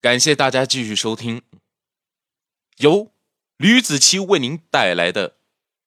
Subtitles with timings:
[0.00, 1.42] 感谢大家继续收听，
[2.76, 3.12] 由
[3.56, 5.38] 吕子期为您带来的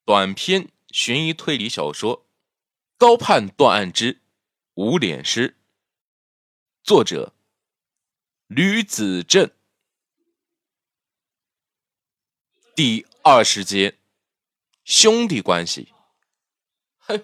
[0.03, 2.17] 短篇悬疑推理小说
[2.97, 4.19] 《高判断案之
[4.73, 5.49] 无脸师》，
[6.83, 7.33] 作者
[8.47, 9.49] 吕子正，
[12.75, 13.97] 第二十节
[14.83, 15.93] 兄弟关系。
[16.97, 17.23] 嘿，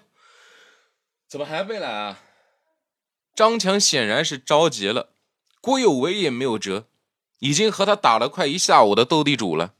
[1.26, 2.24] 怎么还没来啊？
[3.34, 5.17] 张强显然是着急了。
[5.68, 6.86] 郭有为也没有辙，
[7.40, 9.74] 已经和他打了快一下午的斗地主了。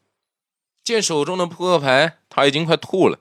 [0.84, 3.20] 见手中的扑克牌，他已经快吐了。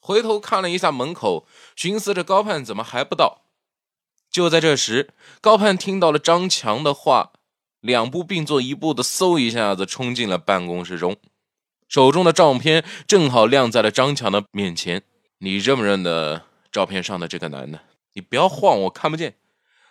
[0.00, 1.46] 回头看了一下门口，
[1.76, 3.42] 寻思着高盼怎么还不到。
[4.32, 5.10] 就在这时，
[5.40, 7.30] 高盼听到了张强的话，
[7.78, 11.16] 两步并作一步的嗖一下子冲进了办公室中，
[11.86, 15.04] 手中的照片正好亮在了张强的面前。
[15.38, 17.78] 你认不认得照片上的这个男的？
[18.14, 19.36] 你不要晃，我看不见。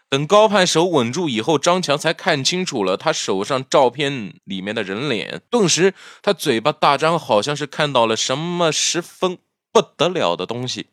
[0.07, 5.41] 等高盼手稳住以后，张强才看清楚了他手上照片里面的人脸。
[5.49, 9.39] 顿时，他嘴巴大张，好像是看到了什么十分
[9.73, 10.87] 不得了的东西，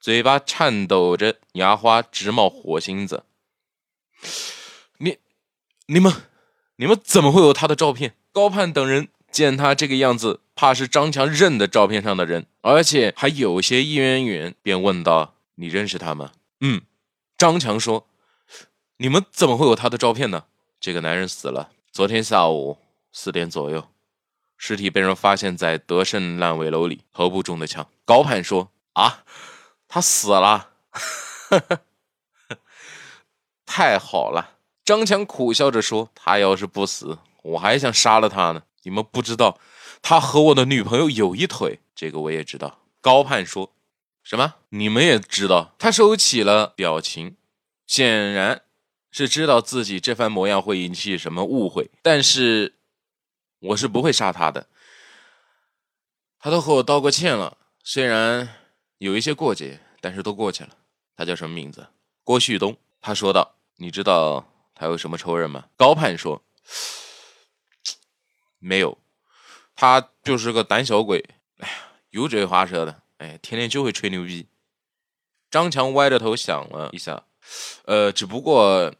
[0.00, 3.24] 嘴巴颤抖着，牙花直冒火星子。
[4.98, 5.18] 你、
[5.86, 6.12] 你们、
[6.76, 8.14] 你们怎么会有他的照片？
[8.32, 16.80] 高盼等人见他这个样子，怕是张强认得照片上的人，而且还有些渊源，便问道：“你认识他吗？”“嗯。”
[17.36, 18.06] 张强说。
[19.02, 20.44] 你们怎么会有他的照片呢？
[20.78, 22.76] 这个男人死了，昨天下午
[23.10, 23.88] 四点左右，
[24.58, 27.88] 尸体被人发现在德胜烂尾楼里，头部中的枪。
[28.04, 29.24] 高盼说：“啊，
[29.88, 30.72] 他死了，
[33.64, 38.64] 太好了。”张强苦笑着说：“他要是不死，我还想杀了他呢。
[38.82, 39.58] 你们不知道，
[40.02, 43.72] 他和我的女朋友有一腿，这个我也知道。”高盼说
[44.22, 44.56] ：“什么？
[44.68, 47.38] 你们也知道？”他收起了表情，
[47.86, 48.60] 显然。
[49.10, 52.74] 是知道自己这番模样会引起什么误会，但是
[53.58, 54.68] 我是不会杀他的。
[56.38, 58.48] 他都和我道过歉了，虽然
[58.98, 60.76] 有一些过节，但是都过去了。
[61.16, 61.86] 他叫什么名字？
[62.24, 62.76] 郭旭东。
[63.02, 66.42] 他说道：“你知道他有什么仇人吗？”高盼说
[68.58, 68.98] ：“没有，
[69.74, 71.24] 他就是个胆小鬼。
[71.58, 71.74] 哎呀，
[72.10, 74.46] 油嘴滑舌的，哎，天天就会吹牛逼。”
[75.50, 77.24] 张强歪着头想了一下。
[77.84, 78.92] 呃，只不过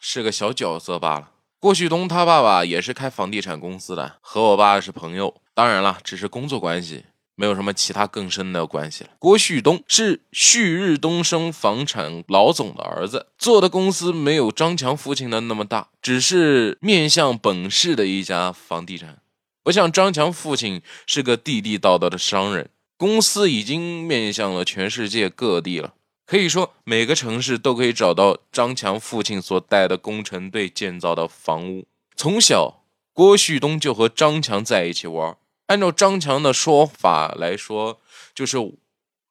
[0.00, 1.30] 是个小角色罢了。
[1.58, 5.34] 郭旭东他爸爸也是开房地产公司的，和我爸是朋友。
[5.54, 9.10] 当然了，只是工作关系，没有什么其他更深的关系了。
[9.18, 19.18] 郭旭东是旭日东升房产老总的儿子，做的公司没有张强父亲的那么大，只是面向本市的一家房地产，
[19.64, 25.94] 不像张强父亲是个地地道道的商人，公司已经面向了全世界各地了。
[26.26, 31.86] 可以说，每个城市都可以找到张强父亲所带的工程队建造的房屋。
[32.16, 32.82] 从小，
[33.12, 35.36] 郭旭东就和张强在一起玩。
[35.66, 38.00] 按照张强的说法来说，
[38.34, 38.58] 就是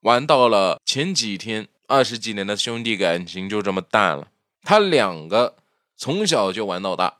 [0.01, 4.29] 玩到了前几天，二十几年的兄弟感情就这么淡了。
[4.63, 5.57] 他两个
[5.97, 7.17] 从小就玩到大，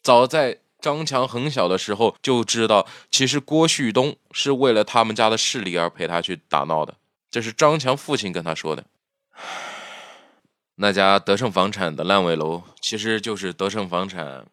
[0.00, 6.94] 早在张强很小的时候就知道，其实郭旭东是为了他们家的势力而陪他去打闹的。
[7.28, 8.84] 这是张强父亲跟他说的。
[10.76, 14.46] 那家德胜房产的烂尾楼，其实就是德胜房产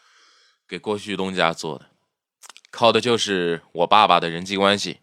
[0.68, 1.90] 给郭旭东家做的，
[2.70, 5.00] 靠的就是我爸爸的人际关系。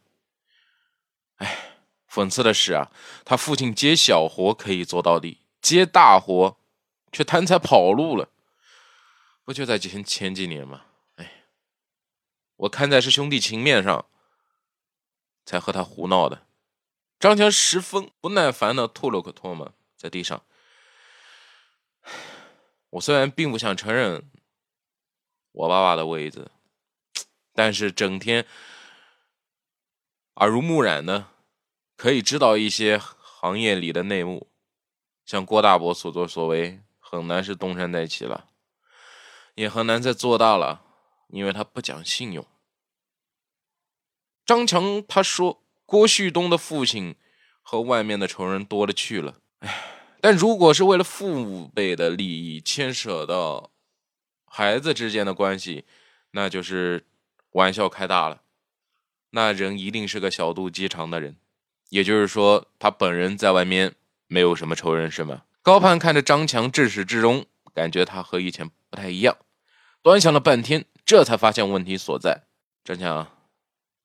[1.38, 1.78] 哎，
[2.12, 2.92] 讽刺的是啊，
[3.24, 6.58] 他父亲接小活可以做到底，接大活
[7.12, 8.30] 却贪财跑路了。
[9.44, 10.84] 不就在前前几年吗？
[11.16, 11.46] 哎，
[12.58, 14.06] 我看在是兄弟情面上，
[15.46, 16.46] 才和他胡闹的。
[17.22, 20.44] 张强十分不耐烦的吐了口唾沫在地上。
[22.90, 24.28] 我虽然并不想承认
[25.52, 26.50] 我爸爸的位子，
[27.54, 28.48] 但是整天
[30.38, 31.28] 耳濡目染呢，
[31.96, 34.50] 可以知道一些行业里的内幕。
[35.24, 38.50] 像郭大伯所作所为，很难是东山再起了，
[39.54, 40.84] 也很难再做大了，
[41.28, 42.44] 因为他不讲信用。
[44.44, 45.61] 张强他说。
[45.92, 47.16] 郭旭东的父亲
[47.62, 49.84] 和外面的仇人多了去了，哎，
[50.22, 53.72] 但如果是为了父辈的利益牵扯到
[54.46, 55.84] 孩子之间的关系，
[56.32, 57.04] 那就是
[57.50, 58.44] 玩笑开大了。
[59.32, 61.36] 那人一定是个小肚鸡肠的人，
[61.90, 63.94] 也就是说，他本人在外面
[64.28, 65.42] 没有什么仇人，是吗？
[65.62, 69.36] 高盼看着张强，至始至终感觉他和以前不太一样，
[70.02, 72.44] 端详了半天，这才发现问题所在。
[72.86, 73.28] 张强，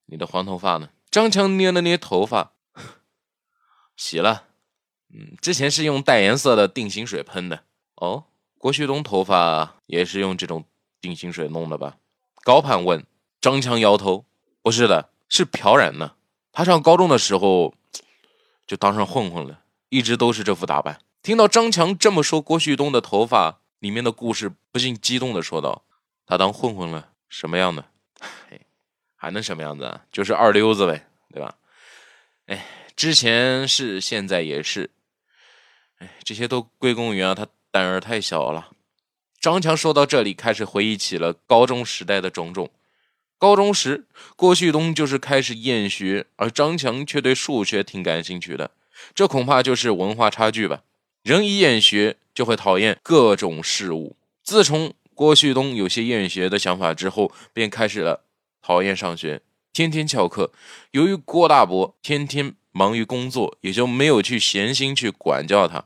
[0.06, 0.90] 你的黄头发呢？
[1.10, 2.52] 张强捏了捏头发，
[3.96, 4.44] 洗了。
[5.14, 7.64] 嗯，之前是用带颜色的定型水喷的。
[7.94, 8.24] 哦，
[8.58, 10.64] 郭旭东头发也是用这种
[11.00, 11.96] 定型水弄的吧？
[12.42, 13.06] 高盼问。
[13.40, 14.24] 张强摇头，
[14.60, 16.14] 不是的，是朴然呢。
[16.50, 17.74] 他上高中的时候
[18.66, 21.00] 就当上混混了，一直都是这副打扮。
[21.22, 25.84] 听到张强这么说，郭旭东的头发里面的故事不禁激动的说道
[26.26, 27.84] ：“他当混混了，什么样的？
[28.50, 28.65] 嘿，
[29.16, 30.02] 还能什么样子啊？
[30.12, 31.56] 就是二流子呗，对吧？
[32.46, 32.64] 哎，
[32.94, 34.90] 之前是，现在也是。
[35.98, 38.70] 哎，这些都归功于啊，他胆儿太小了。”
[39.40, 42.70] 张强说到这里，开始回忆起了高中时代的种种。
[43.38, 48.70] 高中时，郭旭东就是开始厌学，而张强却对数学挺感兴趣的。
[49.14, 50.82] 这恐怕就是文化差距吧。
[51.22, 54.16] 人一厌学，就会讨厌各种事物。
[54.42, 58.24] 自从郭旭东有些厌学的想法之后，便开始了
[58.66, 59.42] 讨厌上学，
[59.72, 60.50] 天天翘课。
[60.90, 65.84] 由于郭大伯天天忙于工作，也就没有去闲心去管教他，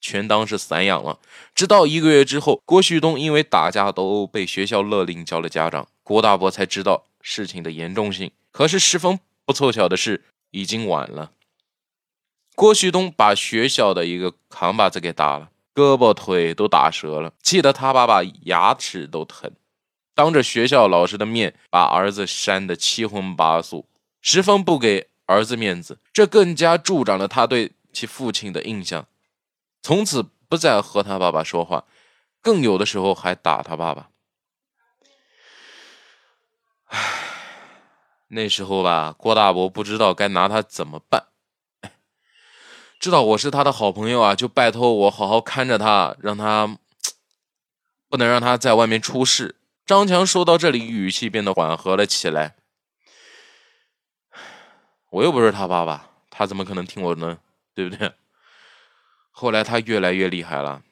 [0.00, 1.20] 全当是散养了。
[1.54, 5.86] 直到一个月之后，郭旭东因为打架斗殴被学校勒令叫了家长。
[6.02, 11.30] 郭大伯才知道事情的严重性，可是十分不凑巧的是，已经晚了。
[12.56, 19.52] 郭旭东把学校的一个扛把子给打了，胳膊腿都打折了，气得他爸爸牙齿都疼，
[20.16, 23.86] 当着学校老师的面把儿子扇得七荤八素，
[24.22, 29.06] 十分不给儿子面子，这更加助长了他对其父亲的印象，
[29.82, 31.84] 从此不再和他爸爸说话，
[32.40, 34.08] 更有的时候还打他爸爸。
[36.86, 36.98] 唉
[38.28, 41.26] 那时候吧，郭大伯不知道该拿他怎么办。
[42.98, 46.78] 知道我是他的好朋友啊，就拜托我好好看着他，让他
[48.08, 49.56] 不能让他在外面出事。
[49.86, 52.56] 张强说到这里，语气变得缓和了起来。
[55.10, 57.38] 我又不是他爸爸，他怎么可能听我呢？
[57.72, 58.12] 对不对？
[59.30, 60.82] 后来他越来越厉害了，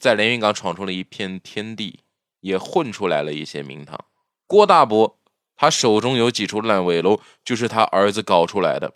[0.00, 2.00] 在连云港闯出了一片天地，
[2.40, 4.04] 也混出来了一些名堂。
[4.46, 5.18] 郭大伯。
[5.58, 8.92] 他手中有几处烂尾楼，就是他儿子搞出来的。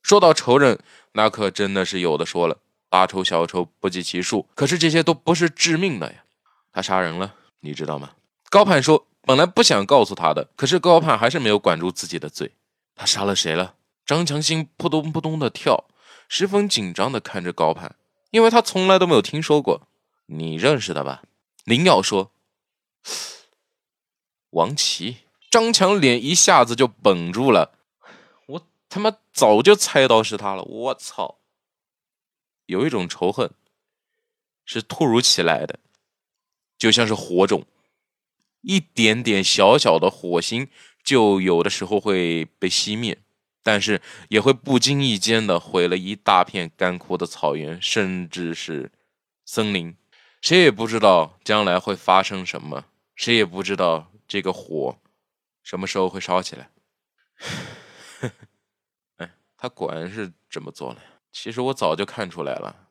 [0.00, 0.78] 说到仇人，
[1.12, 4.48] 那可真的是有的说了，大仇小仇不计其数。
[4.54, 6.24] 可是这些都不是致命的呀。
[6.72, 8.12] 他杀人了，你知道吗？
[8.50, 12.52] 高盼说，本来不想告诉他的，可是高盼还是没有管住自己的嘴。
[12.94, 13.74] 他杀了谁了？
[14.06, 15.84] 张强心扑通扑通的跳，
[16.28, 17.96] 十分紧张的看着高盼，
[18.30, 19.88] 因为他从来都没有听说过。
[20.26, 21.22] 你认识的吧？
[21.64, 22.32] 林耀说，
[24.50, 25.18] 王琦。
[25.50, 27.72] 张强脸一下子就绷住了，
[28.44, 31.38] 我他妈早就猜到是他了，我操！
[32.66, 33.50] 有一种仇恨
[34.66, 35.78] 是突如其来的，
[36.78, 37.66] 就像是火种，
[38.62, 40.68] 一点点小小的火星，
[41.02, 43.18] 就有的时候会被熄灭，
[43.62, 48.92] 但是也会不经意间的毁了一大片干枯的草原，甚至是
[49.44, 49.96] 森林。
[50.40, 52.84] 谁也不知道将来会发生什么，
[53.16, 54.96] 谁也不知道这个火。
[55.64, 56.70] 什么时候会烧起来？
[59.18, 61.02] 哎，他果然是这么做了。
[61.32, 62.88] 其实我早就看出来了，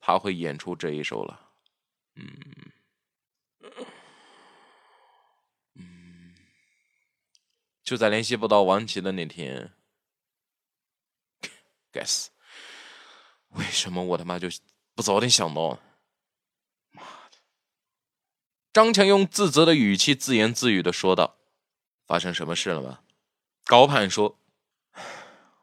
[0.00, 1.43] 他会演出这一手了。
[2.16, 2.72] 嗯
[5.74, 6.34] 嗯，
[7.82, 9.72] 就在联系不到王琦的那天，
[11.90, 12.30] 该死！
[13.48, 14.48] 为什么我他妈就
[14.94, 15.80] 不早点想到？
[16.90, 17.38] 妈的！
[18.72, 21.36] 张强用自责的语气自言自语的说道。
[22.06, 23.00] 发生什么事了吗？
[23.64, 24.38] 高盼说：“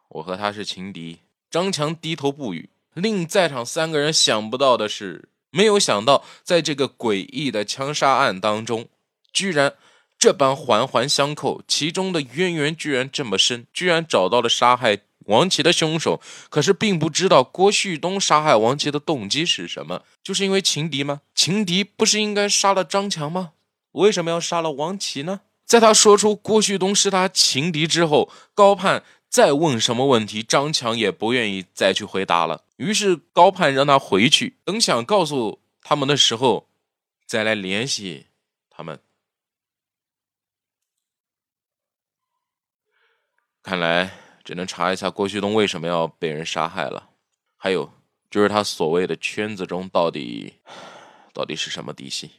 [0.09, 1.19] 我和他是情敌。”
[1.51, 2.71] 张强低头不语。
[2.93, 8.87] 令在场三个人想不到的是，没有想到在这个诡异的枪杀案当中，
[9.31, 9.75] 居然
[10.17, 16.21] 这般环环相扣，其中的渊源居然这么深，居然找到了杀害王琦的凶手。
[16.49, 21.21] 可是并不知道郭旭东杀害王琦的动机是什么，就是因为情敌吗？
[21.35, 23.51] 情敌不是应该杀了张强吗？
[23.91, 25.41] 为什么要杀了王琦呢？
[25.65, 32.65] 在他说出郭旭东是他情敌之后，高盼再问什么问题，张强也不愿意再去回答了。
[32.75, 36.67] 于是高盼让他回去，等想告诉他们的时候，
[37.25, 38.27] 再来联系
[38.69, 38.99] 他们。
[43.63, 44.11] 看来
[44.43, 47.11] 只能查一下郭旭东为什么要被人杀害了，
[47.55, 47.89] 还有
[48.29, 50.55] 就是他所谓的圈子中到底
[51.31, 52.31] 到底是什么底细。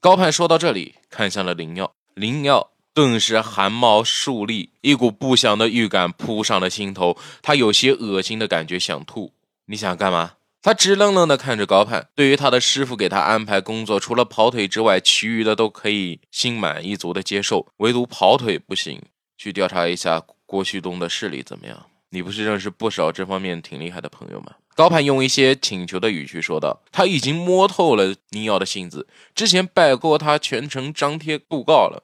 [0.00, 1.92] 高盼说到这里，看向了林耀。
[2.14, 7.16] 林耀顿时汗毛竖立，一股不祥的预感扑上了心头。
[7.40, 9.32] 他有些恶心的感觉，想吐。
[9.66, 10.32] 你想干嘛？
[10.62, 12.08] 他直愣愣地看着高盼。
[12.14, 19.00] 对于他的师傅给他安排工作，除了跑腿之外，其余的都可以心满意足的接受，唯独跑腿不行。
[19.38, 21.86] 去调查一下郭旭东的势力怎么样？
[22.10, 24.56] 你不是认识不少这方面挺厉害的朋友吗？
[24.74, 32.02] 高盼用一些请求的语气说道：“他已经摸透了林瑶的性子，之前拜过他全程张贴布告了，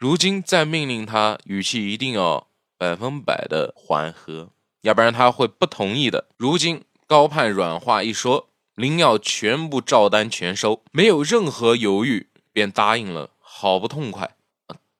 [0.00, 2.46] 如今再命令他，语气一定要
[2.78, 4.48] 百分百的缓和，
[4.80, 14.30] 要不然他会不同意的。”如今高盼软话一说，林耀全部照单全收，没有任何犹豫，便答应了，好不痛快。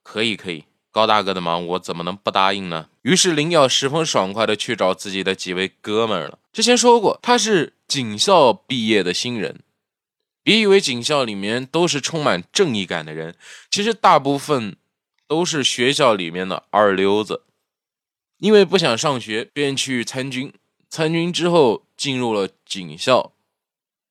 [0.03, 0.65] 可以，可以。
[0.91, 2.89] 高大哥的忙，我怎么能不答应呢？
[3.01, 6.39] 于是林耀十分爽快的去找自己的几位哥们了。
[6.53, 9.61] 之前说过，他是警校毕业的新人，
[10.43, 13.35] 别以为警校里面都是充满正义感的人，
[13.71, 14.77] 其实大部分
[15.31, 17.45] 都是学校里面的二流子。
[18.39, 20.53] 因为不想上学，便去参军，
[20.89, 23.31] 参军之后进入了警校，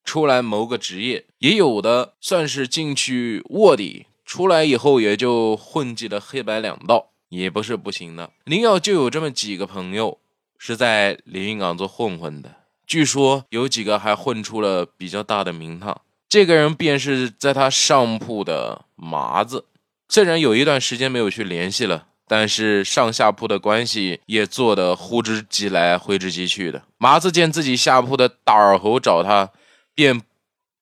[0.06, 4.06] 出来谋个职业，也有的算是进去卧底。
[4.24, 8.32] 出来以后也就混迹了黑白两道，也不是不行的。
[8.46, 10.20] 林耀就有这么几个朋友
[10.58, 12.56] 是在连云港做混混的，
[12.88, 16.00] 据说有几个还混出了比较大的名堂。
[16.30, 19.66] 这个人便是在他上铺的麻子，
[20.12, 26.82] 虽然有一段时间没有去联系了，但是上下铺的关系也做得呼之即来挥之即去的。
[26.98, 29.52] 麻子见自己下铺的大耳猴找他，
[29.94, 30.24] 便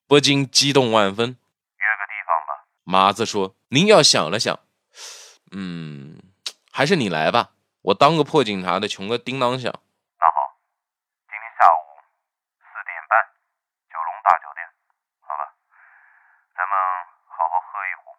[0.08, 1.28] 不禁激动万分。
[1.28, 4.58] 约个地方吧麻子说：“您要想了想，
[5.52, 6.18] 嗯，
[6.72, 7.50] 还是你来吧。
[7.82, 9.68] 我当个破警察的，穷个叮当响。”
[10.20, 10.56] 那好，
[11.28, 12.00] 今天下午
[12.64, 13.20] 四点半，
[13.92, 14.64] 九龙大酒店，
[15.20, 15.52] 好吧，
[16.56, 16.72] 咱们
[17.28, 18.16] 好好喝一壶。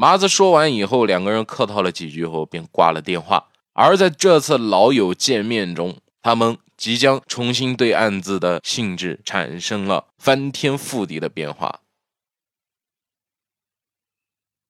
[0.00, 3.50] 麻子说完以后，两个人客套了几句后，便挂了电话。
[3.74, 11.80] 而在这次老友见面中，他们即将重新对案子的性质产生了翻天覆地的变化。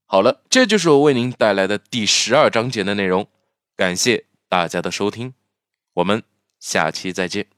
[0.05, 3.29] 好了，这就是我为您带来的第十二章节的内容，
[3.77, 5.35] 感谢大家的收听，
[5.95, 6.25] 我们
[6.59, 7.51] 下期再见。